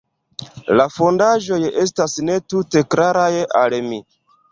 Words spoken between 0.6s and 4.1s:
La fondaĵoj estas ne tute klaraj al mi.